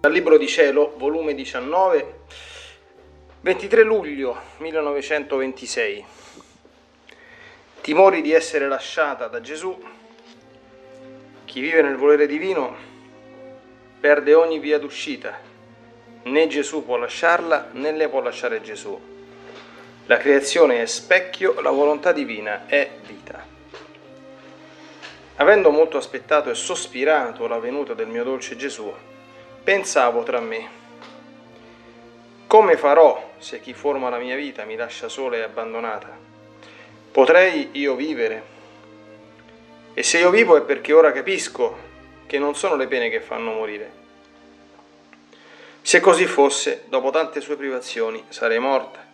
Dal 0.00 0.12
Libro 0.12 0.38
di 0.38 0.48
Cielo, 0.48 0.94
volume 0.96 1.34
19, 1.34 2.14
23 3.42 3.82
luglio 3.82 4.34
1926. 4.56 6.04
Timori 7.82 8.22
di 8.22 8.32
essere 8.32 8.66
lasciata 8.66 9.26
da 9.26 9.42
Gesù. 9.42 9.78
Chi 11.44 11.60
vive 11.60 11.82
nel 11.82 11.96
volere 11.96 12.26
divino 12.26 12.74
perde 14.00 14.32
ogni 14.32 14.58
via 14.58 14.78
d'uscita. 14.78 15.38
Né 16.22 16.46
Gesù 16.46 16.82
può 16.82 16.96
lasciarla, 16.96 17.68
né 17.72 17.92
lei 17.92 18.08
può 18.08 18.22
lasciare 18.22 18.62
Gesù. 18.62 18.98
La 20.06 20.16
creazione 20.16 20.80
è 20.80 20.86
specchio, 20.86 21.60
la 21.60 21.68
volontà 21.68 22.12
divina 22.12 22.64
è 22.64 22.88
vita. 23.06 23.46
Avendo 25.36 25.70
molto 25.70 25.98
aspettato 25.98 26.48
e 26.48 26.54
sospirato 26.54 27.46
la 27.46 27.58
venuta 27.58 27.92
del 27.92 28.08
mio 28.08 28.24
dolce 28.24 28.56
Gesù, 28.56 28.90
Pensavo 29.62 30.22
tra 30.22 30.40
me, 30.40 30.68
come 32.46 32.78
farò 32.78 33.32
se 33.36 33.60
chi 33.60 33.74
forma 33.74 34.08
la 34.08 34.16
mia 34.16 34.34
vita 34.34 34.64
mi 34.64 34.74
lascia 34.74 35.10
sola 35.10 35.36
e 35.36 35.42
abbandonata? 35.42 36.16
Potrei 37.12 37.68
io 37.72 37.94
vivere? 37.94 38.42
E 39.92 40.02
se 40.02 40.18
io 40.18 40.30
vivo 40.30 40.56
è 40.56 40.62
perché 40.62 40.94
ora 40.94 41.12
capisco 41.12 41.76
che 42.26 42.38
non 42.38 42.54
sono 42.54 42.74
le 42.76 42.86
pene 42.86 43.10
che 43.10 43.20
fanno 43.20 43.52
morire. 43.52 43.92
Se 45.82 46.00
così 46.00 46.24
fosse, 46.24 46.84
dopo 46.88 47.10
tante 47.10 47.42
sue 47.42 47.56
privazioni, 47.56 48.24
sarei 48.30 48.58
morta. 48.58 49.04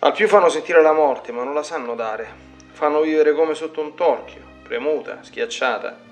Al 0.00 0.12
più 0.12 0.26
fanno 0.26 0.48
sentire 0.48 0.82
la 0.82 0.92
morte, 0.92 1.30
ma 1.30 1.44
non 1.44 1.54
la 1.54 1.62
sanno 1.62 1.94
dare. 1.94 2.28
Fanno 2.72 3.00
vivere 3.02 3.32
come 3.32 3.54
sotto 3.54 3.80
un 3.80 3.94
torchio, 3.94 4.42
premuta, 4.64 5.22
schiacciata 5.22 6.08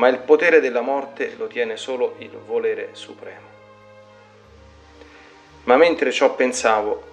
ma 0.00 0.08
il 0.08 0.20
potere 0.20 0.60
della 0.60 0.80
morte 0.80 1.34
lo 1.36 1.46
tiene 1.46 1.76
solo 1.76 2.14
il 2.18 2.30
volere 2.30 2.88
supremo. 2.92 3.48
Ma 5.64 5.76
mentre 5.76 6.10
ciò 6.10 6.34
pensavo, 6.34 7.04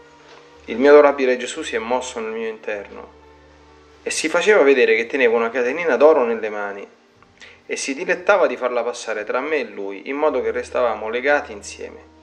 il 0.65 0.77
mio 0.77 0.91
adorabile 0.91 1.35
Gesù 1.35 1.63
si 1.63 1.75
è 1.75 1.79
mosso 1.79 2.21
nel 2.21 2.31
mio 2.31 2.47
interno 2.47 3.15
e 4.03 4.09
si 4.09 4.29
faceva 4.29 4.63
vedere 4.63 4.95
che 4.95 5.05
teneva 5.05 5.35
una 5.35 5.49
catenina 5.49 5.97
d'oro 5.97 6.23
nelle 6.23 6.47
mani 6.47 6.87
e 7.65 7.75
si 7.75 7.93
dilettava 7.93 8.47
di 8.47 8.55
farla 8.55 8.83
passare 8.83 9.25
tra 9.25 9.41
me 9.41 9.57
e 9.57 9.63
lui 9.65 10.07
in 10.07 10.15
modo 10.15 10.41
che 10.41 10.51
restavamo 10.51 11.09
legati 11.09 11.51
insieme. 11.51 12.15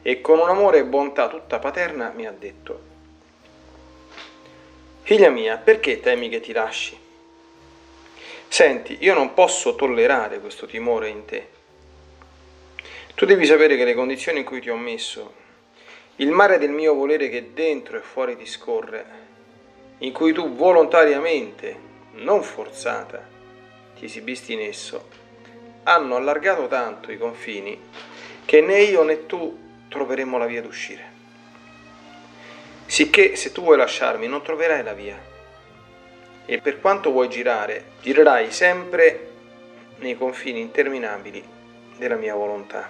E 0.00 0.22
con 0.22 0.38
un 0.38 0.48
amore 0.48 0.78
e 0.78 0.84
bontà 0.84 1.28
tutta 1.28 1.58
paterna 1.58 2.10
mi 2.16 2.26
ha 2.26 2.32
detto, 2.32 2.80
Figlia 5.02 5.28
mia, 5.28 5.58
perché 5.58 6.00
temi 6.00 6.30
che 6.30 6.40
ti 6.40 6.52
lasci? 6.52 6.98
Senti, 8.52 8.98
io 9.00 9.14
non 9.14 9.32
posso 9.32 9.74
tollerare 9.76 10.38
questo 10.38 10.66
timore 10.66 11.08
in 11.08 11.24
te. 11.24 11.48
Tu 13.14 13.24
devi 13.24 13.46
sapere 13.46 13.78
che 13.78 13.84
le 13.84 13.94
condizioni 13.94 14.40
in 14.40 14.44
cui 14.44 14.60
ti 14.60 14.68
ho 14.68 14.76
messo, 14.76 15.32
il 16.16 16.30
mare 16.30 16.58
del 16.58 16.68
mio 16.68 16.92
volere 16.92 17.30
che 17.30 17.54
dentro 17.54 17.96
e 17.96 18.02
fuori 18.02 18.36
ti 18.36 18.44
scorre, 18.44 19.06
in 20.00 20.12
cui 20.12 20.34
tu 20.34 20.54
volontariamente, 20.54 21.74
non 22.16 22.42
forzata, 22.42 23.26
ti 23.98 24.04
esibisti 24.04 24.52
in 24.52 24.60
esso, 24.60 25.08
hanno 25.84 26.16
allargato 26.16 26.66
tanto 26.66 27.10
i 27.10 27.16
confini 27.16 27.80
che 28.44 28.60
né 28.60 28.82
io 28.82 29.02
né 29.02 29.24
tu 29.24 29.86
troveremo 29.88 30.36
la 30.36 30.44
via 30.44 30.60
d'uscire. 30.60 31.04
Sicché 32.84 33.34
se 33.34 33.50
tu 33.50 33.62
vuoi 33.62 33.78
lasciarmi 33.78 34.26
non 34.26 34.42
troverai 34.42 34.82
la 34.82 34.92
via 34.92 35.30
e 36.44 36.58
per 36.58 36.80
quanto 36.80 37.10
vuoi 37.10 37.28
girare, 37.28 37.92
girerai 38.02 38.50
sempre 38.50 39.30
nei 39.98 40.16
confini 40.16 40.60
interminabili 40.60 41.42
della 41.96 42.16
mia 42.16 42.34
volontà. 42.34 42.88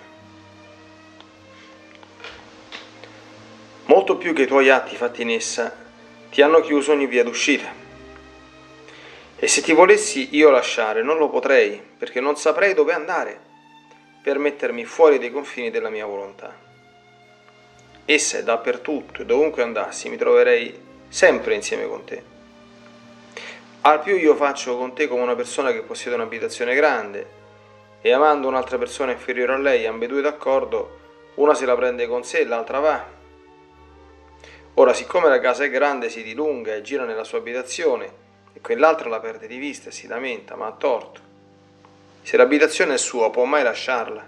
Molto 3.84 4.16
più 4.16 4.32
che 4.32 4.42
i 4.42 4.46
tuoi 4.46 4.70
atti 4.70 4.96
fatti 4.96 5.22
in 5.22 5.30
essa 5.30 5.74
ti 6.30 6.40
hanno 6.40 6.60
chiuso 6.60 6.92
ogni 6.92 7.06
via 7.06 7.22
d'uscita. 7.22 7.80
E 9.36 9.48
se 9.48 9.60
ti 9.60 9.72
volessi 9.72 10.28
io 10.36 10.50
lasciare, 10.50 11.02
non 11.02 11.18
lo 11.18 11.28
potrei, 11.28 11.82
perché 11.98 12.20
non 12.20 12.36
saprei 12.36 12.74
dove 12.74 12.92
andare 12.92 13.40
per 14.22 14.38
mettermi 14.38 14.84
fuori 14.84 15.18
dei 15.18 15.32
confini 15.32 15.70
della 15.70 15.90
mia 15.90 16.06
volontà. 16.06 16.56
Essa 18.04 18.38
è 18.38 18.42
dappertutto 18.42 19.22
e 19.22 19.24
dovunque 19.26 19.62
andassi 19.62 20.08
mi 20.08 20.16
troverei 20.16 20.80
sempre 21.08 21.54
insieme 21.54 21.86
con 21.86 22.04
te. 22.04 22.31
Al 23.84 24.00
più 24.00 24.14
io 24.14 24.36
faccio 24.36 24.76
con 24.76 24.94
te 24.94 25.08
come 25.08 25.22
una 25.22 25.34
persona 25.34 25.72
che 25.72 25.82
possiede 25.82 26.14
un'abitazione 26.14 26.72
grande 26.76 27.26
e 28.00 28.12
amando 28.12 28.46
un'altra 28.46 28.78
persona 28.78 29.10
inferiore 29.10 29.54
a 29.54 29.58
lei, 29.58 29.86
ambedue 29.86 30.20
d'accordo, 30.20 30.98
una 31.34 31.52
se 31.54 31.66
la 31.66 31.74
prende 31.74 32.06
con 32.06 32.22
sé 32.22 32.38
e 32.38 32.44
l'altra 32.44 32.78
va. 32.78 33.04
Ora, 34.74 34.94
siccome 34.94 35.28
la 35.28 35.40
casa 35.40 35.64
è 35.64 35.70
grande, 35.70 36.10
si 36.10 36.22
dilunga 36.22 36.76
e 36.76 36.82
gira 36.82 37.04
nella 37.04 37.24
sua 37.24 37.38
abitazione 37.38 38.12
e 38.52 38.60
quell'altra 38.60 39.08
la 39.08 39.18
perde 39.18 39.48
di 39.48 39.56
vista 39.56 39.88
e 39.88 39.92
si 39.92 40.06
lamenta, 40.06 40.54
ma 40.54 40.66
ha 40.66 40.72
torto. 40.72 41.20
Se 42.22 42.36
l'abitazione 42.36 42.94
è 42.94 42.98
sua, 42.98 43.30
può 43.30 43.42
mai 43.44 43.64
lasciarla? 43.64 44.24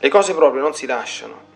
Le 0.00 0.08
cose 0.08 0.34
proprio 0.34 0.62
non 0.62 0.74
si 0.74 0.84
lasciano. 0.84 1.46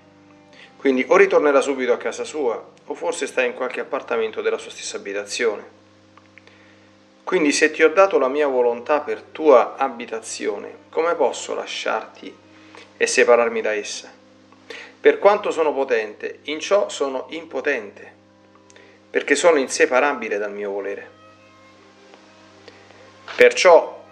Quindi 0.83 1.05
o 1.07 1.17
ritornerà 1.17 1.61
subito 1.61 1.93
a 1.93 1.97
casa 1.97 2.25
sua 2.25 2.61
o 2.87 2.95
forse 2.95 3.29
sta 3.29 3.45
in 3.45 3.55
qualche 3.55 3.79
appartamento 3.79 4.43
della 4.43 4.59
sua 4.59 4.73
stessa 4.73 4.97
abitazione. 4.97 5.65
Quindi 7.23 7.53
se 7.53 7.71
ti 7.71 7.85
ho 7.85 7.91
dato 7.91 8.19
la 8.19 8.27
mia 8.27 8.49
volontà 8.49 8.99
per 8.99 9.23
tua 9.23 9.77
abitazione, 9.77 10.79
come 10.91 11.15
posso 11.15 11.55
lasciarti 11.55 12.37
e 12.97 13.07
separarmi 13.07 13.61
da 13.61 13.73
essa? 13.73 14.13
Per 15.01 15.21
quanto 15.21 15.53
sono 15.53 15.73
potente, 15.73 16.41
in 16.47 16.59
ciò 16.59 16.89
sono 16.89 17.27
impotente, 17.29 18.13
perché 19.09 19.37
sono 19.37 19.59
inseparabile 19.59 20.37
dal 20.37 20.51
mio 20.51 20.73
volere. 20.73 21.11
Perciò 23.37 24.03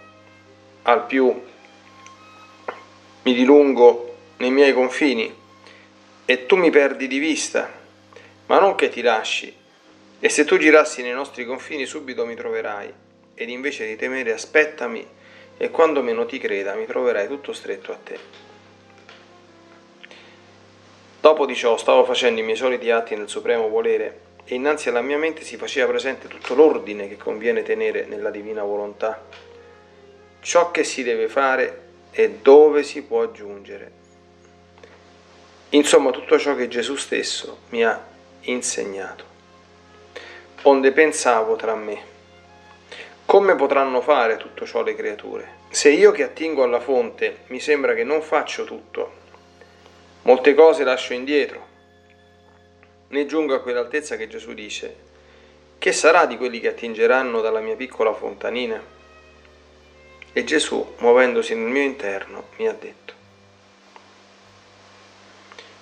al 0.83 1.05
più 1.07 1.43
mi 3.23 3.35
dilungo 3.35 4.15
nei 4.37 4.53
miei 4.53 4.73
confini 4.73 5.39
e 6.25 6.47
tu 6.47 6.57
mi 6.57 6.71
perdi 6.71 7.07
di 7.07 7.19
vista 7.19 7.79
ma 8.51 8.59
non 8.59 8.75
che 8.75 8.89
ti 8.89 9.01
lasci. 9.01 9.57
E 10.19 10.29
se 10.29 10.45
tu 10.45 10.59
girassi 10.59 11.03
nei 11.03 11.13
nostri 11.13 11.45
confini 11.45 11.87
subito 11.87 12.27
mi 12.27 12.35
troverai, 12.35 12.93
ed 13.33 13.49
invece 13.49 13.87
di 13.87 13.95
temere 13.95 14.33
aspettami, 14.33 15.07
e 15.57 15.71
quando 15.71 16.03
meno 16.03 16.27
ti 16.27 16.39
creda 16.39 16.75
mi 16.75 16.85
troverai 16.85 17.29
tutto 17.29 17.53
stretto 17.53 17.93
a 17.93 17.99
te. 18.03 18.19
Dopo 21.21 21.47
di 21.47 21.55
ciò 21.55 21.77
stavo 21.77 22.05
facendo 22.05 22.41
i 22.41 22.43
miei 22.43 22.57
soliti 22.57 22.91
atti 22.91 23.15
nel 23.15 23.29
supremo 23.29 23.69
volere, 23.69 24.29
e 24.45 24.57
innanzi 24.57 24.89
alla 24.89 25.01
mia 25.01 25.17
mente 25.17 25.43
si 25.43 25.57
faceva 25.57 25.87
presente 25.87 26.27
tutto 26.27 26.55
l'ordine 26.55 27.09
che 27.09 27.17
conviene 27.17 27.63
tenere 27.63 28.05
nella 28.07 28.31
divina 28.31 28.65
volontà, 28.65 29.25
ciò 30.41 30.73
che 30.73 30.83
si 30.83 31.05
deve 31.05 31.29
fare 31.29 31.83
e 32.11 32.31
dove 32.43 32.83
si 32.83 33.03
può 33.03 33.31
giungere. 33.31 34.00
Insomma, 35.73 36.11
tutto 36.11 36.37
ciò 36.37 36.57
che 36.57 36.67
Gesù 36.67 36.97
stesso 36.97 37.59
mi 37.69 37.85
ha 37.85 38.05
insegnato. 38.43 39.25
Onde 40.63 40.91
pensavo 40.91 41.55
tra 41.55 41.77
me, 41.77 42.03
come 43.25 43.55
potranno 43.55 44.01
fare 44.01 44.37
tutto 44.37 44.67
ciò 44.67 44.83
le 44.83 44.97
creature? 44.97 45.59
Se 45.71 45.89
io 45.91 46.11
che 46.11 46.25
attingo 46.25 46.65
alla 46.65 46.81
fonte 46.81 47.43
mi 47.47 47.61
sembra 47.61 47.95
che 47.95 48.03
non 48.03 48.21
faccio 48.21 48.65
tutto, 48.65 49.13
molte 50.23 50.55
cose 50.55 50.83
lascio 50.83 51.13
indietro, 51.13 51.67
ne 53.09 53.27
giungo 53.27 53.55
a 53.55 53.61
quell'altezza 53.61 54.17
che 54.17 54.27
Gesù 54.27 54.53
dice, 54.55 54.97
che 55.79 55.93
sarà 55.93 56.27
di 56.27 56.37
quelli 56.37 56.59
che 56.59 56.69
attingeranno 56.69 57.41
dalla 57.41 57.61
mia 57.61 57.77
piccola 57.77 58.13
fontanina? 58.13 58.83
E 60.33 60.45
Gesù, 60.45 60.95
muovendosi 60.99 61.55
nel 61.55 61.71
mio 61.71 61.83
interno, 61.83 62.49
mi 62.57 62.67
ha 62.67 62.73
detto, 62.73 63.00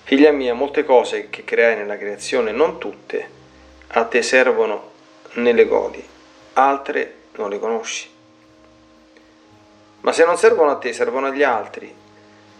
Figlia 0.09 0.33
mia, 0.33 0.55
molte 0.55 0.87
cose 0.87 1.29
che 1.29 1.45
creai 1.45 1.77
nella 1.77 1.99
creazione, 1.99 2.51
non 2.51 2.79
tutte, 2.79 3.29
a 3.89 4.05
te 4.05 4.23
servono 4.23 4.93
né 5.33 5.53
le 5.53 5.67
godi, 5.67 6.03
altre 6.55 7.15
non 7.33 7.51
le 7.51 7.59
conosci. 7.59 8.09
Ma 10.01 10.13
se 10.13 10.25
non 10.25 10.39
servono 10.39 10.71
a 10.71 10.77
te, 10.77 10.95
servono 10.95 11.27
agli 11.27 11.43
altri. 11.43 11.95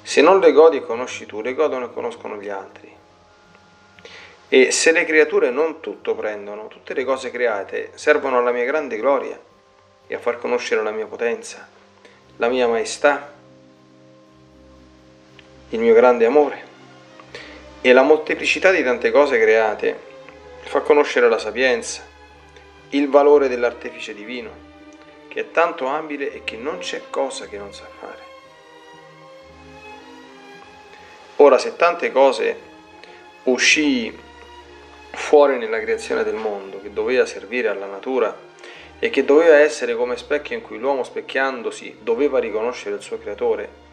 Se 0.03 0.21
non 0.21 0.41
le 0.41 0.53
godi 0.53 0.77
e 0.77 0.85
conosci 0.85 1.25
tu, 1.25 1.41
le 1.41 1.55
godono 1.55 1.87
e 1.87 1.93
conoscono 1.95 2.37
gli 2.37 2.51
altri. 2.51 2.95
E 4.51 4.71
se 4.71 4.93
le 4.93 5.07
creature 5.07 5.49
non 5.49 5.81
tutto 5.81 6.15
prendono, 6.15 6.69
tutte 6.69 6.93
le 6.93 7.05
cose 7.05 7.31
create 7.31 7.93
servono 7.95 8.37
alla 8.37 8.53
mia 8.53 8.67
grande 8.67 8.99
gloria 8.99 9.41
e 10.07 10.15
a 10.15 10.19
far 10.19 10.39
conoscere 10.39 10.83
la 10.83 10.91
mia 10.91 11.07
potenza, 11.07 11.67
la 12.37 12.49
mia 12.51 12.69
maestà, 12.69 13.33
il 15.71 15.81
mio 15.81 15.95
grande 15.95 16.27
amore. 16.27 16.68
E 17.81 17.93
la 17.93 18.03
molteplicità 18.03 18.71
di 18.71 18.83
tante 18.83 19.11
cose 19.11 19.39
create 19.39 19.99
fa 20.63 20.81
conoscere 20.81 21.29
la 21.29 21.39
sapienza, 21.39 22.03
il 22.91 23.09
valore 23.09 23.49
dell'artefice 23.49 24.15
divino, 24.15 24.51
che 25.29 25.41
è 25.41 25.51
tanto 25.51 25.89
abile 25.89 26.33
e 26.33 26.43
che 26.45 26.57
non 26.57 26.79
c'è 26.79 27.03
cosa 27.11 27.47
che 27.47 27.57
non 27.57 27.73
sa 27.73 27.87
fare. 27.99 28.27
Ora, 31.37 31.57
se 31.57 31.77
tante 31.77 32.11
cose 32.11 32.57
uscì 33.45 34.17
fuori 35.13 35.57
nella 35.57 35.81
creazione 35.81 36.25
del 36.25 36.35
mondo, 36.35 36.81
che 36.81 36.93
doveva 36.93 37.27
servire 37.27 37.69
alla 37.69 37.87
natura 37.87 38.37
e 38.99 39.11
che 39.11 39.25
doveva 39.25 39.57
essere 39.57 39.95
come 39.95 40.17
specchio 40.17 40.57
in 40.57 40.63
cui 40.63 40.79
l'uomo 40.79 41.05
specchiandosi 41.05 41.99
doveva 42.01 42.41
riconoscere 42.41 42.97
il 42.97 43.03
suo 43.03 43.19
creatore, 43.19 43.87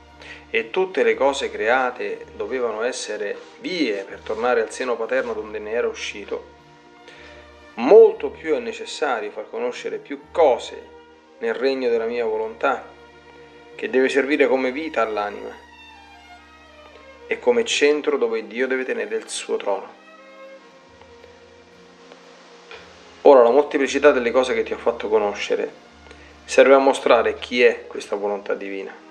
e 0.55 0.69
tutte 0.69 1.03
le 1.03 1.15
cose 1.15 1.51
create 1.51 2.27
dovevano 2.37 2.81
essere 2.83 3.37
vie 3.59 4.05
per 4.05 4.21
tornare 4.21 4.61
al 4.61 4.71
seno 4.71 4.95
paterno 4.95 5.33
donde 5.33 5.59
ne 5.59 5.71
era 5.71 5.89
uscito, 5.89 6.45
molto 7.73 8.29
più 8.29 8.53
è 8.53 8.59
necessario 8.59 9.31
far 9.31 9.49
conoscere 9.49 9.97
più 9.97 10.31
cose 10.31 10.81
nel 11.39 11.53
regno 11.53 11.89
della 11.89 12.05
mia 12.05 12.23
volontà, 12.23 12.85
che 13.75 13.89
deve 13.89 14.07
servire 14.07 14.47
come 14.47 14.71
vita 14.71 15.01
all'anima 15.01 15.53
e 17.27 17.37
come 17.37 17.65
centro 17.65 18.17
dove 18.17 18.47
Dio 18.47 18.65
deve 18.65 18.85
tenere 18.85 19.17
il 19.17 19.27
suo 19.27 19.57
trono. 19.57 19.89
Ora 23.23 23.43
la 23.43 23.51
molteplicità 23.51 24.11
delle 24.11 24.31
cose 24.31 24.53
che 24.53 24.63
ti 24.63 24.71
ho 24.71 24.77
fatto 24.77 25.09
conoscere 25.09 25.69
serve 26.45 26.75
a 26.75 26.79
mostrare 26.79 27.37
chi 27.39 27.61
è 27.61 27.87
questa 27.87 28.15
volontà 28.15 28.53
divina, 28.53 29.03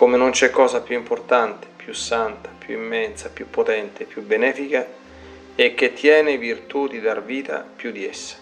come 0.00 0.16
non 0.16 0.30
c'è 0.30 0.48
cosa 0.48 0.80
più 0.80 0.96
importante, 0.96 1.66
più 1.76 1.92
santa, 1.92 2.48
più 2.56 2.74
immensa, 2.74 3.28
più 3.28 3.50
potente, 3.50 4.06
più 4.06 4.22
benefica 4.22 4.86
e 5.54 5.74
che 5.74 5.92
tiene 5.92 6.38
virtù 6.38 6.88
di 6.88 7.02
dar 7.02 7.22
vita 7.22 7.68
più 7.76 7.90
di 7.90 8.06
essa. 8.06 8.36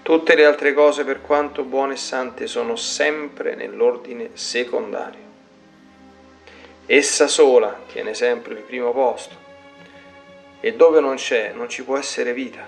Tutte 0.00 0.34
le 0.34 0.46
altre 0.46 0.72
cose, 0.72 1.04
per 1.04 1.20
quanto 1.20 1.64
buone 1.64 1.92
e 1.92 1.98
sante, 1.98 2.46
sono 2.46 2.74
sempre 2.74 3.54
nell'ordine 3.54 4.30
secondario. 4.32 5.20
Essa 6.86 7.28
sola 7.28 7.78
tiene 7.92 8.14
sempre 8.14 8.54
il 8.54 8.60
primo 8.60 8.92
posto 8.92 9.34
e 10.60 10.72
dove 10.72 11.00
non 11.00 11.16
c'è 11.16 11.52
non 11.52 11.68
ci 11.68 11.84
può 11.84 11.98
essere 11.98 12.32
vita. 12.32 12.66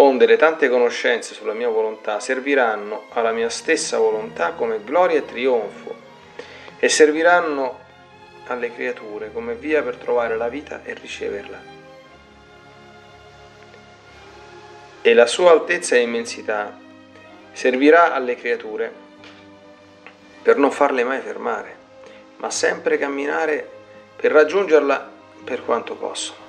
Onde 0.00 0.26
le 0.26 0.36
tante 0.36 0.68
conoscenze 0.68 1.34
sulla 1.34 1.54
mia 1.54 1.68
volontà 1.68 2.20
serviranno 2.20 3.06
alla 3.10 3.32
mia 3.32 3.48
stessa 3.48 3.98
volontà 3.98 4.52
come 4.52 4.82
gloria 4.84 5.18
e 5.18 5.24
trionfo 5.24 5.94
e 6.78 6.88
serviranno 6.88 7.78
alle 8.46 8.72
creature 8.72 9.32
come 9.32 9.54
via 9.54 9.82
per 9.82 9.96
trovare 9.96 10.36
la 10.36 10.48
vita 10.48 10.82
e 10.84 10.94
riceverla. 10.94 11.76
e 15.08 15.14
la 15.14 15.26
sua 15.26 15.52
altezza 15.52 15.96
e 15.96 16.00
immensità 16.00 16.76
servirà 17.52 18.12
alle 18.12 18.36
creature 18.36 18.92
per 20.42 20.58
non 20.58 20.70
farle 20.70 21.02
mai 21.02 21.20
fermare, 21.20 21.76
ma 22.36 22.50
sempre 22.50 22.98
camminare 22.98 23.66
per 24.16 24.32
raggiungerla 24.32 25.10
per 25.44 25.64
quanto 25.64 25.94
possono. 25.94 26.47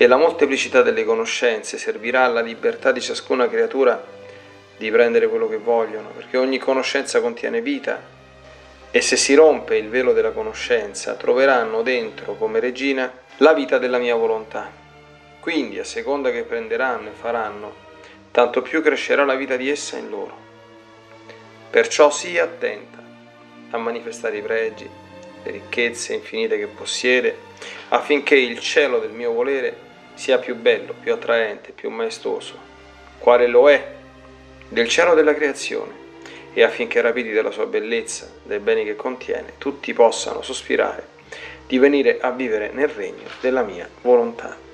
E 0.00 0.06
la 0.06 0.16
molteplicità 0.16 0.80
delle 0.82 1.04
conoscenze 1.04 1.76
servirà 1.76 2.22
alla 2.22 2.40
libertà 2.40 2.92
di 2.92 3.00
ciascuna 3.00 3.48
creatura 3.48 4.00
di 4.76 4.90
prendere 4.92 5.26
quello 5.26 5.48
che 5.48 5.56
vogliono, 5.56 6.10
perché 6.10 6.36
ogni 6.36 6.58
conoscenza 6.58 7.20
contiene 7.20 7.60
vita 7.60 8.00
e 8.92 9.00
se 9.00 9.16
si 9.16 9.34
rompe 9.34 9.76
il 9.76 9.88
velo 9.88 10.12
della 10.12 10.30
conoscenza 10.30 11.14
troveranno 11.14 11.82
dentro 11.82 12.36
come 12.36 12.60
regina 12.60 13.12
la 13.38 13.52
vita 13.52 13.78
della 13.78 13.98
mia 13.98 14.14
volontà. 14.14 14.70
Quindi, 15.40 15.80
a 15.80 15.84
seconda 15.84 16.30
che 16.30 16.44
prenderanno 16.44 17.08
e 17.08 17.12
faranno, 17.12 17.74
tanto 18.30 18.62
più 18.62 18.80
crescerà 18.80 19.24
la 19.24 19.34
vita 19.34 19.56
di 19.56 19.68
essa 19.68 19.96
in 19.96 20.08
loro. 20.08 20.46
Perciò 21.70 22.08
sii 22.08 22.38
attenta 22.38 23.02
a 23.70 23.78
manifestare 23.78 24.36
i 24.36 24.42
pregi, 24.42 24.88
le 25.42 25.50
ricchezze 25.50 26.14
infinite 26.14 26.56
che 26.56 26.66
possiede, 26.66 27.36
affinché 27.88 28.36
il 28.36 28.60
cielo 28.60 29.00
del 29.00 29.10
mio 29.10 29.32
volere 29.32 29.86
sia 30.18 30.38
più 30.38 30.56
bello, 30.56 30.94
più 31.00 31.12
attraente, 31.12 31.70
più 31.70 31.90
maestoso, 31.90 32.58
quale 33.18 33.46
lo 33.46 33.70
è 33.70 33.94
del 34.68 34.88
cielo 34.88 35.14
della 35.14 35.32
creazione, 35.32 36.06
e 36.52 36.64
affinché 36.64 37.00
rapiti 37.00 37.30
della 37.30 37.52
sua 37.52 37.66
bellezza, 37.66 38.28
dai 38.42 38.58
beni 38.58 38.84
che 38.84 38.96
contiene, 38.96 39.52
tutti 39.58 39.92
possano 39.92 40.42
sospirare 40.42 41.06
di 41.68 41.78
venire 41.78 42.18
a 42.20 42.32
vivere 42.32 42.72
nel 42.72 42.88
regno 42.88 43.28
della 43.40 43.62
mia 43.62 43.88
volontà. 44.02 44.67